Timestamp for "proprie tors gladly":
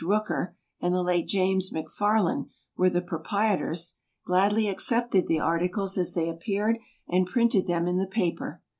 3.03-4.67